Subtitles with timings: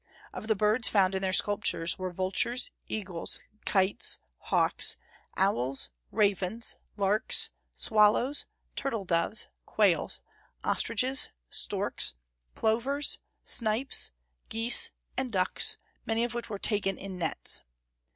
[0.33, 4.97] Of the birds found in their sculptures were vultures, eagles, kites, hawks,
[5.37, 10.19] owls, ravens, larks, swallows, turtle doves, quails,
[10.63, 12.15] ostriches, storks,
[12.55, 14.09] plovers, snipes,
[14.49, 15.77] geese, and ducks,
[16.07, 17.61] many of which were taken in nets.